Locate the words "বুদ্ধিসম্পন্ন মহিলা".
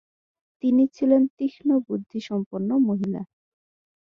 1.87-3.21